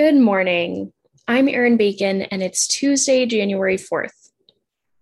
[0.00, 0.94] Good morning.
[1.28, 4.30] I'm Erin Bacon, and it's Tuesday, January 4th.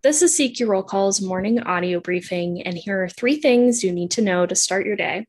[0.03, 4.11] This is CQ Roll Call's morning audio briefing, and here are three things you need
[4.11, 5.25] to know to start your day.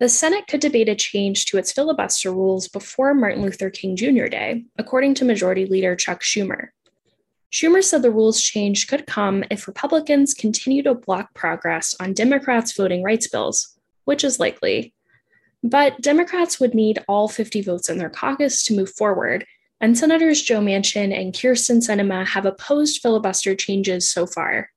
[0.00, 4.28] The Senate could debate a change to its filibuster rules before Martin Luther King Jr.
[4.28, 6.68] Day, according to Majority Leader Chuck Schumer.
[7.52, 12.74] Schumer said the rules change could come if Republicans continue to block progress on Democrats'
[12.74, 13.76] voting rights bills,
[14.06, 14.94] which is likely.
[15.62, 19.46] But Democrats would need all 50 votes in their caucus to move forward,
[19.80, 24.70] and Senators Joe Manchin and Kyrsten Sinema have opposed filibuster changes so far.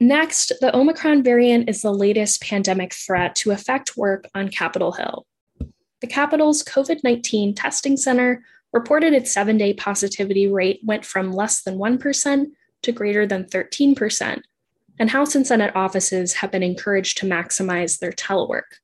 [0.00, 5.26] Next, the Omicron variant is the latest pandemic threat to affect work on Capitol Hill.
[6.00, 11.62] The Capitol's COVID 19 testing center reported its seven day positivity rate went from less
[11.62, 12.46] than 1%
[12.82, 14.42] to greater than 13%,
[14.98, 18.78] and House and Senate offices have been encouraged to maximize their telework.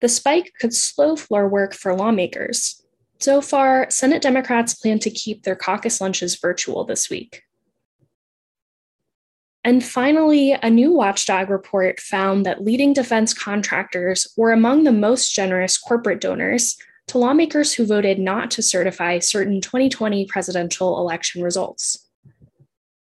[0.00, 2.82] The spike could slow floor work for lawmakers.
[3.18, 7.42] So far, Senate Democrats plan to keep their caucus lunches virtual this week.
[9.64, 15.34] And finally, a new watchdog report found that leading defense contractors were among the most
[15.34, 22.07] generous corporate donors to lawmakers who voted not to certify certain 2020 presidential election results.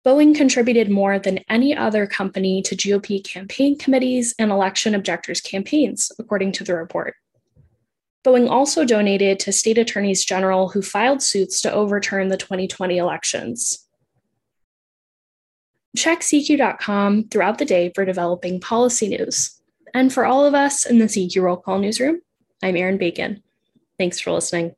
[0.10, 6.12] Boeing contributed more than any other company to GOP campaign committees and election objectors' campaigns,
[6.18, 7.14] according to the report.
[8.26, 13.88] Boeing also donated to state attorneys general who filed suits to overturn the 2020 elections.
[15.96, 19.62] Check CQ.com throughout the day for developing policy news.
[19.94, 22.22] And for all of us in the CQ Roll Call newsroom,
[22.64, 23.44] I'm Erin Bacon.
[24.00, 24.74] Thanks for listening.